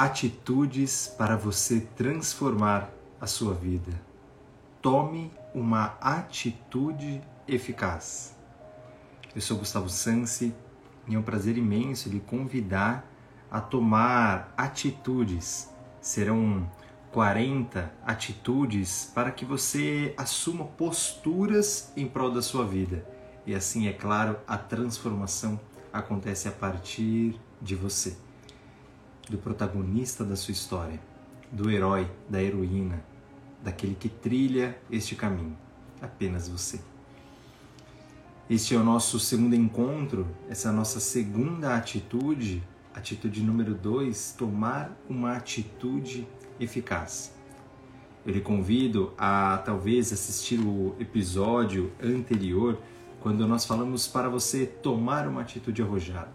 [0.00, 2.88] Atitudes para você transformar
[3.20, 3.90] a sua vida.
[4.80, 8.32] Tome uma atitude eficaz.
[9.34, 10.54] Eu sou Gustavo Sansi
[11.08, 13.10] e é um prazer imenso lhe convidar
[13.50, 15.68] a tomar atitudes.
[16.00, 16.70] Serão
[17.10, 23.04] 40 atitudes para que você assuma posturas em prol da sua vida.
[23.44, 25.58] E assim, é claro, a transformação
[25.92, 28.16] acontece a partir de você,
[29.28, 31.00] do protagonista da sua história,
[31.52, 33.04] do herói, da heroína,
[33.62, 35.56] daquele que trilha este caminho.
[36.00, 36.80] Apenas você.
[38.48, 42.62] Este é o nosso segundo encontro, essa é a nossa segunda atitude,
[42.94, 46.26] atitude número dois, tomar uma atitude
[46.58, 47.34] eficaz.
[48.24, 52.78] Eu lhe convido a talvez assistir o episódio anterior,
[53.20, 56.32] quando nós falamos para você tomar uma atitude arrojada.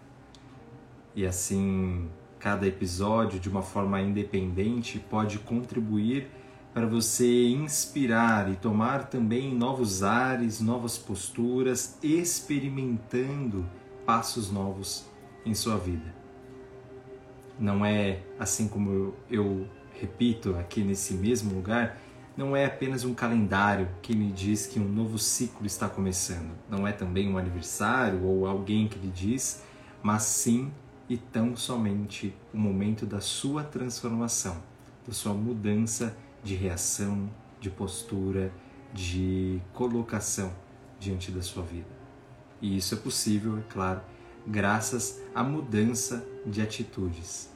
[1.16, 2.10] E assim,
[2.44, 6.28] cada episódio, de uma forma independente, pode contribuir
[6.74, 13.66] para você inspirar e tomar também novos ares, novas posturas, experimentando
[14.06, 15.06] passos novos
[15.46, 16.14] em sua vida.
[17.58, 19.66] Não é assim como eu
[19.98, 21.98] repito aqui nesse mesmo lugar,
[22.36, 26.52] não é apenas um calendário que me diz que um novo ciclo está começando.
[26.70, 29.64] Não é também um aniversário ou alguém que lhe diz,
[30.02, 30.74] mas sim
[31.10, 34.62] e tão somente o momento da sua transformação,
[35.06, 38.52] da sua mudança de reação, de postura,
[38.94, 40.54] de colocação
[41.00, 41.88] diante da sua vida.
[42.62, 44.02] E isso é possível, é claro,
[44.48, 47.50] graças à mudança de atitudes.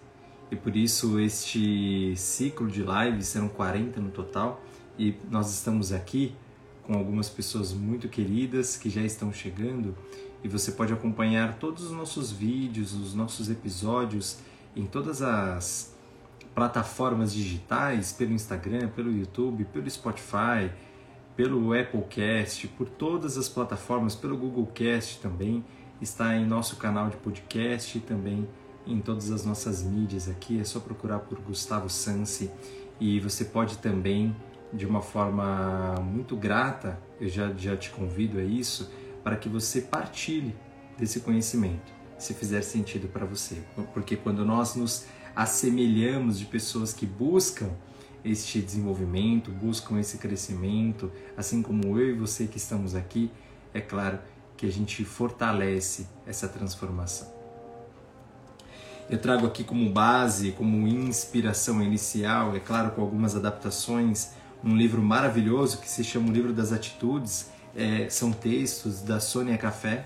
[0.50, 4.62] E por isso este ciclo de lives serão 40 no total
[4.98, 6.36] e nós estamos aqui
[6.84, 9.95] com algumas pessoas muito queridas que já estão chegando
[10.48, 14.38] e você pode acompanhar todos os nossos vídeos, os nossos episódios
[14.78, 15.94] em todas as
[16.56, 20.72] plataformas digitais, pelo Instagram, pelo YouTube, pelo Spotify,
[21.35, 25.66] pelo Applecast, por todas as plataformas, pelo Google Cast também,
[26.02, 28.47] está em nosso canal de podcast e também
[28.85, 32.50] em todas as nossas mídias aqui, é só procurar por Gustavo Sansi.
[33.02, 34.34] E você pode também,
[34.72, 38.90] de uma forma muito grata, eu já, já te convido a isso,
[39.28, 40.56] para que você partilhe
[40.98, 43.62] desse conhecimento, se fizer sentido para você.
[43.94, 45.04] Porque quando nós nos
[45.36, 47.70] assemelhamos de pessoas que buscam
[48.24, 53.30] este desenvolvimento, buscam esse crescimento, assim como eu e você que estamos aqui,
[53.74, 54.18] é claro
[54.56, 57.28] que a gente fortalece essa transformação.
[59.09, 64.30] Eu trago aqui como base, como inspiração inicial, é claro, com algumas adaptações,
[64.64, 67.56] um livro maravilhoso que se chama O Livro das Atitudes.
[67.78, 70.06] É, são textos da Sônia Café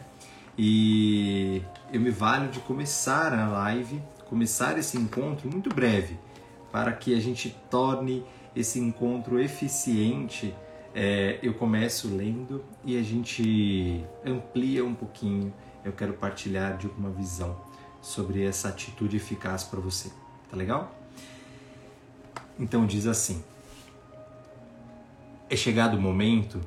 [0.58, 4.00] e eu me valho de começar a live
[4.32, 6.18] começar esse encontro muito breve,
[6.72, 8.24] para que a gente torne
[8.56, 10.56] esse encontro eficiente.
[10.96, 15.54] É, eu começo lendo e a gente amplia um pouquinho.
[15.84, 17.60] Eu quero partilhar de uma visão
[18.02, 20.10] sobre essa atitude eficaz para você.
[20.50, 20.96] Tá legal?
[22.58, 23.44] Então diz assim:
[25.50, 26.62] É chegado o momento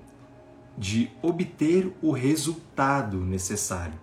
[0.76, 3.98] de obter o resultado necessário.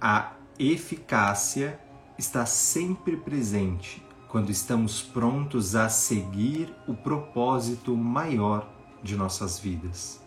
[0.00, 1.78] A eficácia
[2.18, 8.68] está sempre presente quando estamos prontos a seguir o propósito maior
[9.02, 10.20] de nossas vidas.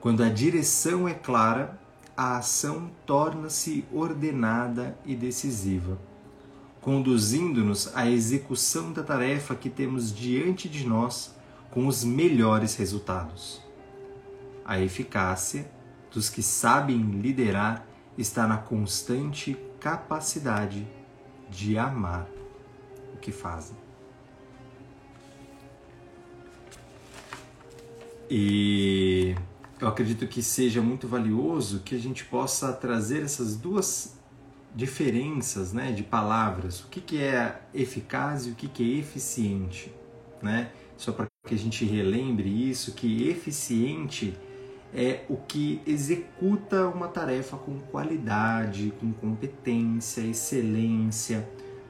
[0.00, 1.80] Quando a direção é clara,
[2.16, 5.98] a ação torna-se ordenada e decisiva,
[6.80, 11.35] conduzindo-nos à execução da tarefa que temos diante de nós
[11.76, 13.60] com os melhores resultados.
[14.64, 15.70] A eficácia
[16.10, 20.88] dos que sabem liderar está na constante capacidade
[21.50, 22.26] de amar
[23.12, 23.76] o que fazem.
[28.30, 29.34] E
[29.78, 34.18] eu acredito que seja muito valioso que a gente possa trazer essas duas
[34.74, 36.80] diferenças né, de palavras.
[36.80, 39.94] O que, que é eficaz e o que, que é eficiente.
[40.40, 40.72] Né?
[40.96, 44.34] Só para que a gente relembre isso, que eficiente
[44.94, 51.48] é o que executa uma tarefa com qualidade, com competência, excelência,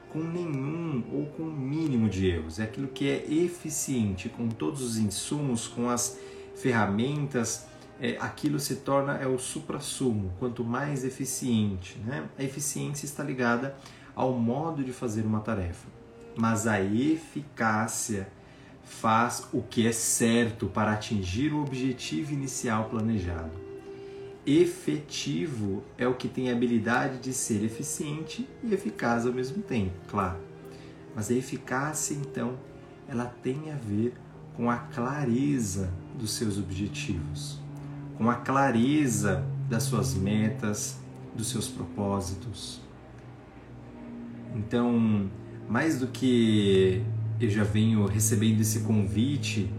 [0.09, 2.59] com nenhum ou com um mínimo de erros.
[2.59, 6.19] É aquilo que é eficiente, com todos os insumos, com as
[6.55, 7.67] ferramentas,
[7.99, 11.97] é, aquilo se torna é o supra-sumo, quanto mais eficiente.
[12.05, 12.27] Né?
[12.37, 13.75] A eficiência está ligada
[14.15, 15.87] ao modo de fazer uma tarefa,
[16.35, 18.27] mas a eficácia
[18.87, 23.51] faz o que é certo para atingir o objetivo inicial planejado.
[24.45, 29.91] efetivo é o que tem a habilidade de ser eficiente e eficaz ao mesmo tempo,
[30.07, 30.39] claro.
[31.13, 32.57] Mas a eficácia, então,
[33.09, 34.13] ela tem a ver
[34.55, 37.59] com a clareza dos seus objetivos,
[38.17, 40.97] com a clareza das suas metas,
[41.35, 42.79] dos seus propósitos.
[44.55, 45.29] Então,
[45.67, 47.03] mais do que
[47.39, 49.69] eu já venho recebendo esse convite,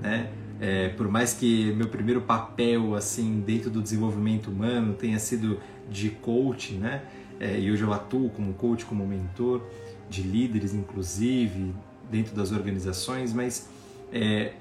[0.00, 0.30] né?
[0.60, 6.10] É, por mais que meu primeiro papel assim dentro do desenvolvimento humano tenha sido de
[6.10, 7.02] coach, né?
[7.38, 9.62] É, e hoje eu atuo como coach, como mentor
[10.10, 11.72] de líderes, inclusive
[12.10, 13.68] dentro das organizações, mas
[14.12, 14.52] é,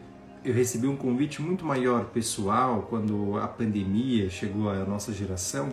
[0.43, 5.69] eu recebi um convite muito maior pessoal quando a pandemia chegou à nossa geração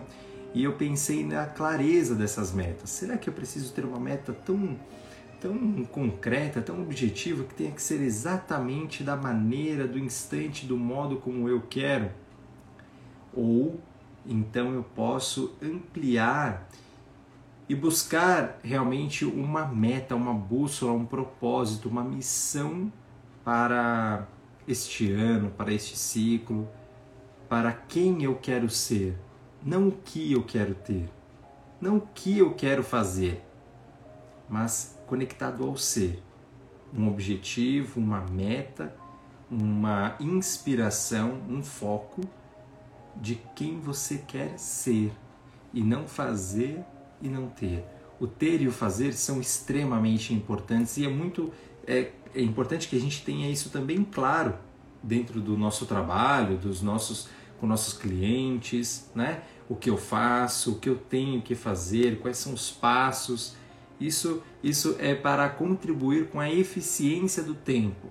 [0.53, 2.89] e eu pensei na clareza dessas metas.
[2.89, 4.75] Será que eu preciso ter uma meta tão
[5.45, 11.17] tão concreta, tão objetiva, que tenha que ser exatamente da maneira, do instante, do modo
[11.17, 12.09] como eu quero?
[13.31, 13.79] Ou
[14.25, 16.67] então eu posso ampliar
[17.69, 22.91] e buscar realmente uma meta, uma bússola, um propósito, uma missão
[23.43, 24.27] para
[24.67, 26.67] este ano, para este ciclo,
[27.47, 29.15] para quem eu quero ser,
[29.63, 31.07] não o que eu quero ter,
[31.79, 33.43] não o que eu quero fazer,
[34.49, 36.21] mas conectado ao ser.
[36.93, 38.95] Um objetivo, uma meta,
[39.49, 42.21] uma inspiração, um foco
[43.15, 45.11] de quem você quer ser
[45.73, 46.83] e não fazer
[47.21, 47.83] e não ter.
[48.19, 51.51] O ter e o fazer são extremamente importantes e é muito
[51.85, 54.55] é, é importante que a gente tenha isso também claro
[55.03, 57.29] dentro do nosso trabalho, dos nossos
[57.59, 59.43] com nossos clientes, né?
[59.69, 63.55] O que eu faço, o que eu tenho que fazer, quais são os passos
[63.99, 68.09] isso, isso é para contribuir com a eficiência do tempo.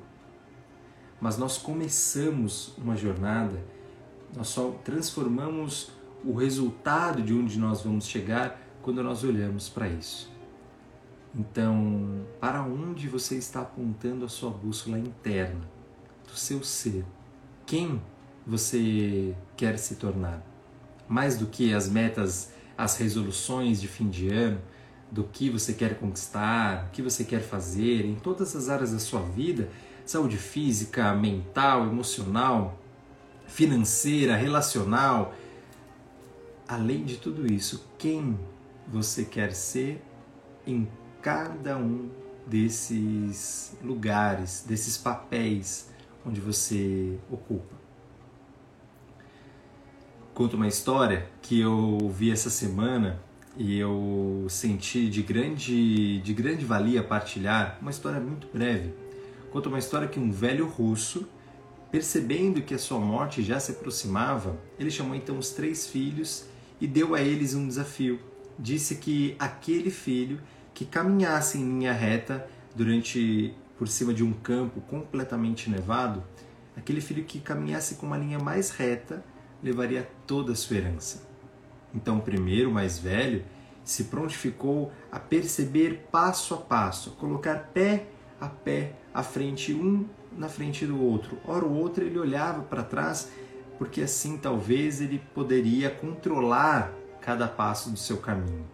[1.20, 3.62] Mas nós começamos uma jornada,
[4.36, 5.90] nós só transformamos
[6.24, 10.32] o resultado de onde nós vamos chegar quando nós olhamos para isso.
[11.34, 15.68] Então, para onde você está apontando a sua bússola interna,
[16.24, 17.04] do seu ser?
[17.66, 18.00] Quem
[18.46, 20.42] você quer se tornar?
[21.08, 24.60] Mais do que as metas, as resoluções de fim de ano,
[25.14, 28.98] do que você quer conquistar, o que você quer fazer em todas as áreas da
[28.98, 29.70] sua vida,
[30.04, 32.76] saúde física, mental, emocional,
[33.46, 35.32] financeira, relacional.
[36.66, 38.36] Além de tudo isso, quem
[38.88, 40.02] você quer ser
[40.66, 40.88] em
[41.22, 42.10] cada um
[42.44, 45.90] desses lugares, desses papéis
[46.26, 47.76] onde você ocupa.
[50.34, 53.22] Conto uma história que eu ouvi essa semana
[53.56, 58.92] e eu senti de grande, de grande valia partilhar uma história muito breve.
[59.50, 61.28] Conta uma história que um velho russo,
[61.90, 66.46] percebendo que a sua morte já se aproximava, ele chamou então os três filhos
[66.80, 68.18] e deu a eles um desafio.
[68.58, 70.40] Disse que aquele filho
[70.72, 76.22] que caminhasse em linha reta durante por cima de um campo completamente nevado,
[76.76, 79.24] aquele filho que caminhasse com uma linha mais reta
[79.62, 81.33] levaria toda a sua herança.
[81.94, 83.44] Então, o primeiro, mais velho,
[83.84, 88.06] se prontificou a perceber passo a passo, a colocar pé
[88.40, 90.06] a pé à frente, um
[90.36, 91.38] na frente do outro.
[91.46, 93.30] Ora, o outro ele olhava para trás,
[93.78, 98.66] porque assim talvez ele poderia controlar cada passo do seu caminho.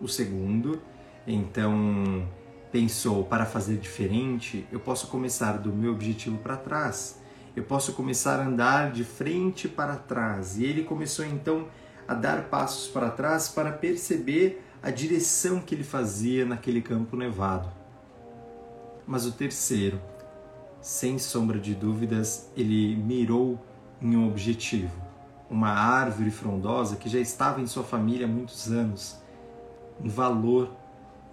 [0.00, 0.80] O segundo,
[1.26, 2.28] então,
[2.70, 7.20] pensou: para fazer diferente, eu posso começar do meu objetivo para trás
[7.54, 10.58] eu posso começar a andar de frente para trás.
[10.58, 11.66] E ele começou então
[12.08, 17.68] a dar passos para trás para perceber a direção que ele fazia naquele campo nevado.
[19.06, 20.00] Mas o terceiro,
[20.80, 23.60] sem sombra de dúvidas, ele mirou
[24.00, 25.00] em um objetivo,
[25.48, 29.20] uma árvore frondosa que já estava em sua família há muitos anos,
[30.02, 30.74] um valor,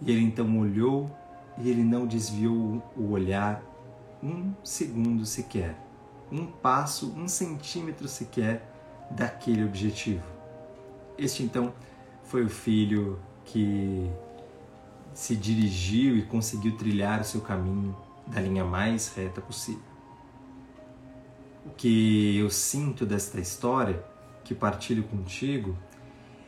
[0.02, 1.10] e ele então olhou
[1.58, 3.64] e ele não desviou o olhar
[4.22, 5.88] um segundo sequer
[6.32, 8.70] um passo, um centímetro sequer
[9.12, 10.24] daquele objetivo.
[11.18, 11.74] Este então
[12.24, 14.10] foi o filho que
[15.14, 17.96] se dirigiu e conseguiu trilhar o seu caminho
[18.28, 19.82] da linha mais reta possível.
[21.66, 24.04] O que eu sinto desta história,
[24.44, 25.76] que partilho contigo,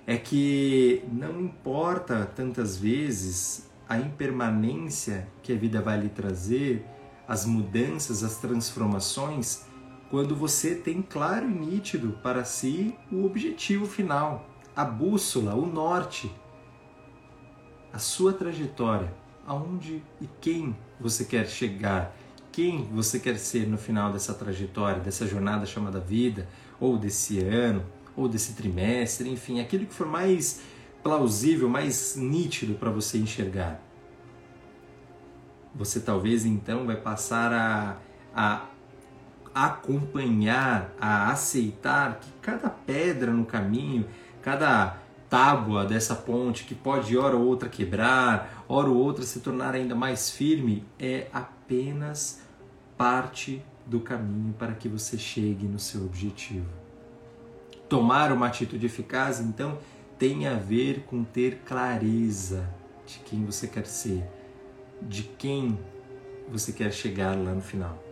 [0.05, 6.85] é que não importa tantas vezes a impermanência que a vida vai lhe trazer,
[7.27, 9.65] as mudanças, as transformações,
[10.11, 16.29] quando você tem claro e nítido para si o objetivo final, a bússola, o norte,
[17.93, 19.13] a sua trajetória,
[19.47, 22.13] aonde e quem você quer chegar,
[22.51, 26.45] quem você quer ser no final dessa trajetória, dessa jornada chamada vida,
[26.77, 30.61] ou desse ano, ou desse trimestre, enfim, aquilo que for mais
[31.01, 33.81] plausível, mais nítido para você enxergar.
[35.73, 37.97] Você talvez então vai passar a,
[38.35, 38.70] a
[39.53, 44.05] acompanhar, a aceitar que cada pedra no caminho,
[44.41, 44.97] cada
[45.29, 49.95] tábua dessa ponte que pode hora ou outra quebrar, hora ou outra se tornar ainda
[49.95, 52.41] mais firme, é apenas
[52.97, 56.67] parte do caminho para que você chegue no seu objetivo.
[57.87, 59.77] Tomar uma atitude eficaz, então,
[60.17, 62.69] tem a ver com ter clareza
[63.05, 64.23] de quem você quer ser,
[65.01, 65.79] de quem
[66.49, 68.10] você quer chegar lá no final.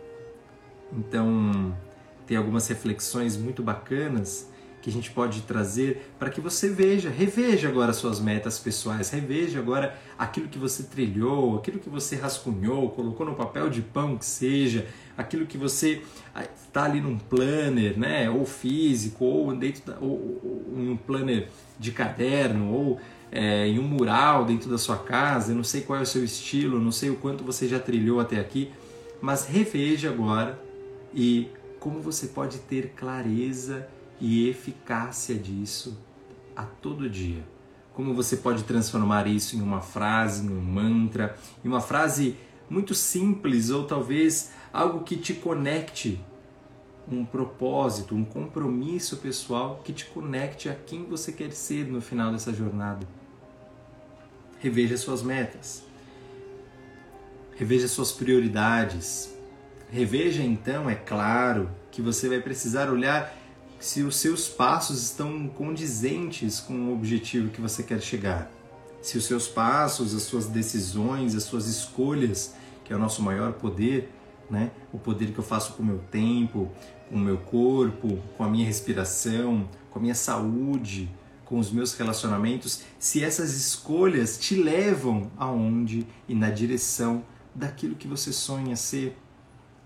[0.92, 1.74] Então,
[2.26, 4.48] tem algumas reflexões muito bacanas
[4.80, 9.58] que a gente pode trazer para que você veja, reveja agora suas metas pessoais, reveja
[9.58, 14.24] agora aquilo que você trilhou, aquilo que você rascunhou, colocou no papel de pão que
[14.24, 16.02] seja, aquilo que você
[16.64, 21.48] está ali num planner, né, ou físico, ou dentro da, ou, ou, em um planner
[21.78, 25.52] de caderno, ou é, em um mural dentro da sua casa.
[25.52, 28.18] Eu não sei qual é o seu estilo, não sei o quanto você já trilhou
[28.18, 28.70] até aqui,
[29.20, 30.69] mas reveja agora
[31.12, 33.88] e como você pode ter clareza
[34.20, 35.98] e eficácia disso
[36.54, 37.42] a todo dia.
[37.94, 42.36] Como você pode transformar isso em uma frase, em um mantra, em uma frase
[42.68, 46.20] muito simples ou talvez algo que te conecte
[47.10, 52.30] um propósito, um compromisso pessoal que te conecte a quem você quer ser no final
[52.30, 53.06] dessa jornada.
[54.60, 55.82] Reveja suas metas.
[57.56, 59.34] Reveja suas prioridades.
[59.90, 63.36] Reveja então, é claro, que você vai precisar olhar
[63.80, 68.48] se os seus passos estão condizentes com o objetivo que você quer chegar.
[69.02, 72.54] Se os seus passos, as suas decisões, as suas escolhas,
[72.84, 74.12] que é o nosso maior poder,
[74.48, 74.70] né?
[74.92, 76.70] O poder que eu faço com o meu tempo,
[77.08, 81.10] com o meu corpo, com a minha respiração, com a minha saúde,
[81.44, 88.06] com os meus relacionamentos, se essas escolhas te levam aonde e na direção daquilo que
[88.06, 89.16] você sonha ser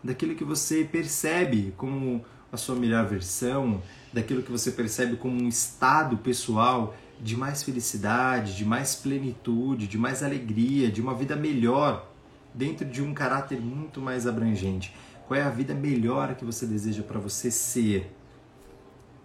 [0.05, 3.83] daquilo que você percebe como a sua melhor versão,
[4.13, 9.97] daquilo que você percebe como um estado pessoal de mais felicidade, de mais plenitude, de
[9.97, 12.13] mais alegria, de uma vida melhor,
[12.53, 14.95] dentro de um caráter muito mais abrangente.
[15.27, 18.15] Qual é a vida melhor que você deseja para você ser?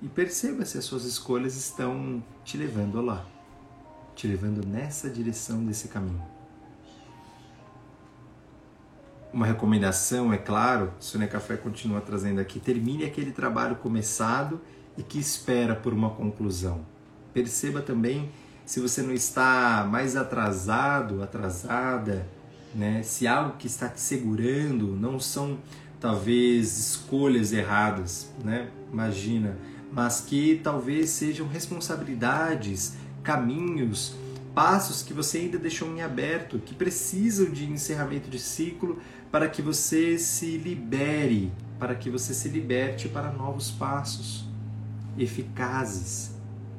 [0.02, 3.26] E perceba se as suas escolhas estão te levando lá,
[4.16, 6.39] te levando nessa direção desse caminho.
[9.32, 14.60] Uma recomendação, é claro, Sônia Café continua trazendo aqui: termine aquele trabalho começado
[14.98, 16.82] e que espera por uma conclusão.
[17.34, 18.32] Perceba também
[18.66, 22.28] se você não está mais atrasado, atrasada,
[22.74, 23.02] né?
[23.02, 25.58] se algo que está te segurando não são
[26.00, 28.70] talvez escolhas erradas, né?
[28.92, 29.58] imagina,
[29.92, 32.94] mas que talvez sejam responsabilidades,
[33.24, 34.16] caminhos,
[34.54, 39.00] passos que você ainda deixou em aberto, que precisam de encerramento de ciclo
[39.32, 44.46] para que você se libere, para que você se liberte para novos passos
[45.18, 46.32] eficazes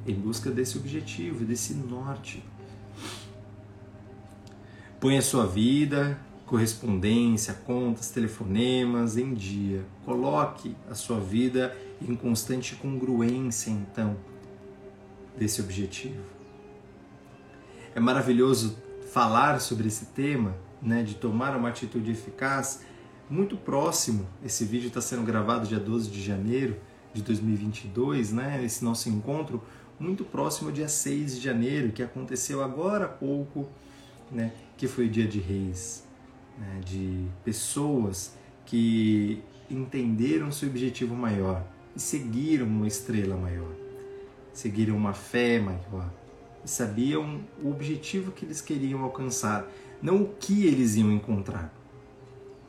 [0.07, 2.43] em busca desse objetivo, desse norte.
[4.99, 9.85] Põe a sua vida, correspondência, contas, telefonemas em dia.
[10.05, 14.17] Coloque a sua vida em constante congruência, então,
[15.39, 16.40] desse objetivo.
[17.95, 18.77] É maravilhoso
[19.13, 22.83] falar sobre esse tema né, de tomar uma atitude eficaz,
[23.29, 24.27] muito próximo.
[24.45, 26.77] Esse vídeo está sendo gravado dia 12 de janeiro
[27.13, 29.61] de 2022, né, esse nosso encontro,
[29.99, 33.69] muito próximo dia 6 de janeiro, que aconteceu agora há pouco,
[34.31, 36.05] né, que foi o dia de reis,
[36.57, 41.65] né, de pessoas que entenderam seu objetivo maior
[41.97, 43.73] e seguiram uma estrela maior,
[44.53, 46.09] seguiram uma fé maior,
[46.65, 49.71] e sabiam o objetivo que eles queriam alcançar
[50.03, 51.73] não o que eles iam encontrar,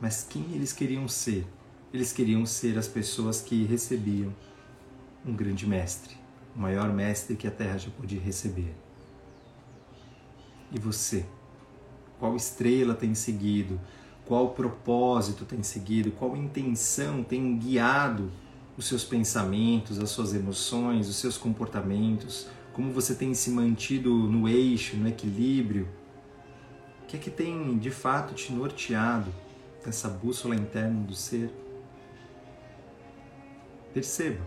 [0.00, 1.46] mas quem eles queriam ser.
[1.92, 4.34] Eles queriam ser as pessoas que recebiam
[5.24, 6.16] um grande mestre,
[6.56, 8.74] o maior mestre que a Terra já podia receber.
[10.70, 11.26] E você?
[12.18, 13.78] Qual estrela tem seguido?
[14.24, 16.12] Qual propósito tem seguido?
[16.12, 18.30] Qual intenção tem guiado
[18.76, 22.48] os seus pensamentos, as suas emoções, os seus comportamentos?
[22.72, 25.88] Como você tem se mantido no eixo, no equilíbrio?
[27.12, 29.30] que é que tem de fato te norteado
[29.84, 31.52] nessa bússola interna do ser?
[33.92, 34.40] Perceba.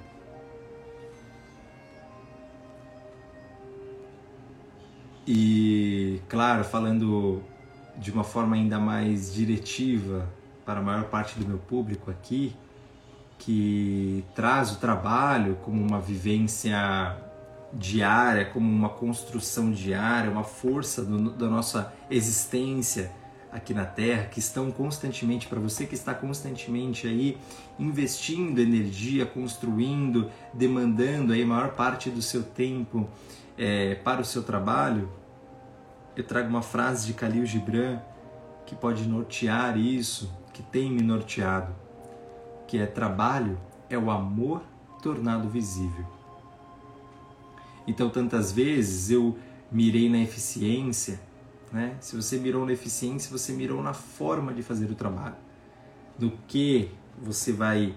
[5.27, 7.43] E, claro, falando
[7.97, 10.27] de uma forma ainda mais diretiva
[10.65, 12.55] para a maior parte do meu público aqui,
[13.37, 17.15] que traz o trabalho como uma vivência
[17.75, 23.11] diária, como uma construção diária, uma força do, da nossa existência
[23.51, 27.37] aqui na Terra, que estão constantemente, para você que está constantemente aí
[27.79, 33.07] investindo energia, construindo, demandando aí a maior parte do seu tempo
[33.57, 35.09] é, para o seu trabalho,
[36.15, 37.99] eu trago uma frase de Khalil Gibran
[38.65, 41.73] que pode nortear isso, que tem me norteado,
[42.67, 43.57] que é trabalho
[43.89, 44.63] é o amor
[45.01, 46.14] tornado visível.
[47.87, 49.37] Então, tantas vezes eu
[49.71, 51.19] mirei na eficiência,
[51.71, 51.95] né?
[51.99, 55.35] Se você mirou na eficiência, você mirou na forma de fazer o trabalho.
[56.17, 57.95] Do que você vai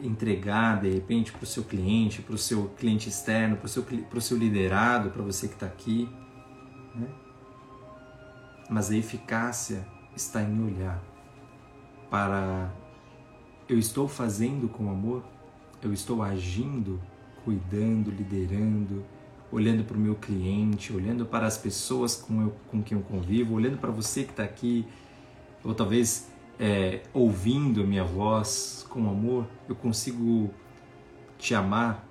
[0.00, 3.86] entregar de repente para o seu cliente, para o seu cliente externo, para o seu,
[4.14, 6.08] o seu liderado, para você que está aqui.
[6.94, 7.08] Né?
[8.68, 9.86] Mas a eficácia
[10.16, 11.02] está em olhar
[12.10, 12.70] para
[13.68, 15.24] eu estou fazendo com amor,
[15.80, 17.00] eu estou agindo,
[17.44, 19.04] cuidando, liderando,
[19.52, 23.54] olhando para o meu cliente, olhando para as pessoas com, eu, com quem eu convivo,
[23.54, 24.86] olhando para você que está aqui,
[25.62, 30.50] ou talvez é, ouvindo a minha voz com amor, eu consigo
[31.38, 32.08] te amar,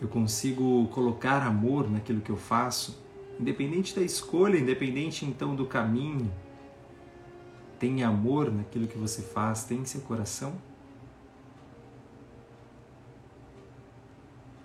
[0.00, 3.00] eu consigo colocar amor naquilo que eu faço,
[3.38, 6.30] independente da escolha, independente então do caminho.
[7.78, 10.54] Tem amor naquilo que você faz, tem em seu coração?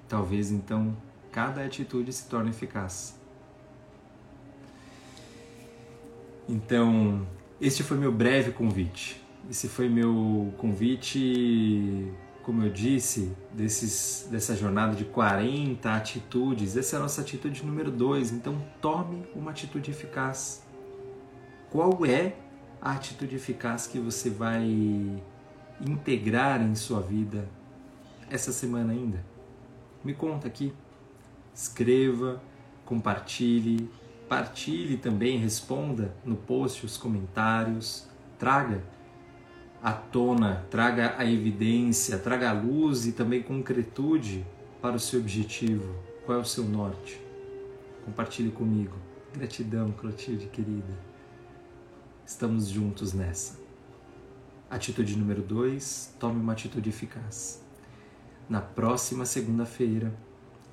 [0.08, 0.96] Talvez então
[1.36, 3.20] cada atitude se torne eficaz.
[6.48, 7.28] Então,
[7.60, 9.22] este foi meu breve convite.
[9.52, 12.10] Esse foi meu convite,
[12.42, 16.78] como eu disse, desses, dessa jornada de 40 atitudes.
[16.78, 18.32] Essa é a nossa atitude número 2.
[18.32, 20.64] Então, tome uma atitude eficaz.
[21.70, 22.38] Qual é
[22.82, 24.64] a atitude eficaz que você vai
[25.86, 27.46] integrar em sua vida
[28.30, 29.22] essa semana ainda?
[30.02, 30.72] Me conta aqui
[31.56, 32.42] escreva,
[32.86, 33.90] compartilhe,
[34.28, 38.06] partilhe também, responda no post os comentários,
[38.38, 38.84] traga
[39.82, 44.46] à tona, traga a evidência, traga a luz e também concretude
[44.82, 45.96] para o seu objetivo.
[46.26, 47.22] Qual é o seu norte?
[48.04, 48.98] Compartilhe comigo.
[49.34, 50.98] Gratidão, Clotilde querida.
[52.26, 53.60] Estamos juntos nessa.
[54.70, 57.64] Atitude número 2: tome uma atitude eficaz.
[58.50, 60.14] Na próxima segunda-feira,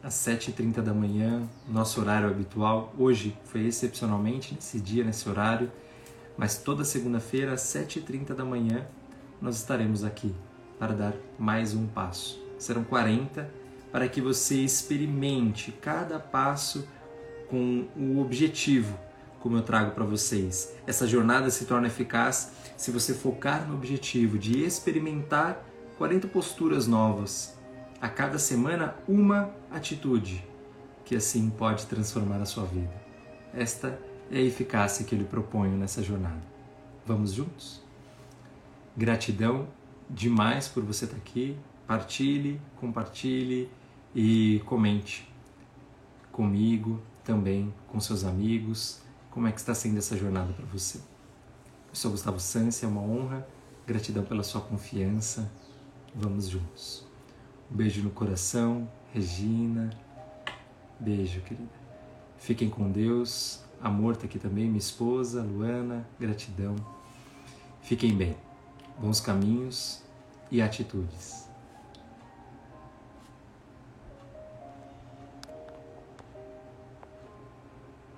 [0.03, 2.93] às 7h30 da manhã, nosso horário habitual.
[2.99, 5.71] Hoje foi excepcionalmente nesse dia, nesse horário,
[6.37, 8.85] mas toda segunda-feira, às 7h30 da manhã,
[9.41, 10.35] nós estaremos aqui
[10.79, 12.43] para dar mais um passo.
[12.59, 13.49] Serão 40
[13.93, 16.89] para que você experimente cada passo
[17.49, 18.99] com o objetivo,
[19.39, 20.75] como eu trago para vocês.
[20.87, 25.63] Essa jornada se torna eficaz se você focar no objetivo de experimentar
[25.99, 27.62] 40 posturas novas
[28.03, 30.45] a cada semana uma atitude
[31.05, 32.93] que assim pode transformar a sua vida.
[33.55, 33.97] Esta
[34.29, 36.43] é a eficácia que eu lhe proponho nessa jornada.
[37.07, 37.81] Vamos juntos?
[38.97, 39.69] Gratidão
[40.11, 41.57] demais por você estar aqui.
[41.87, 43.71] Partilhe, compartilhe
[44.13, 45.33] e comente
[46.33, 50.99] comigo, também com seus amigos, como é que está sendo essa jornada para você.
[50.99, 53.47] Eu sou Gustavo Sansi, é uma honra,
[53.87, 55.49] gratidão pela sua confiança.
[56.13, 57.12] Vamos juntos.
[57.73, 59.89] Um beijo no coração, Regina.
[61.01, 61.71] Beijo, querida.
[62.37, 63.61] Fiquem com Deus.
[63.81, 66.07] Amor está aqui também, minha esposa, Luana.
[66.21, 66.77] Gratidão.
[67.81, 68.37] Fiquem bem.
[69.01, 70.03] Bons caminhos
[70.51, 71.49] e atitudes.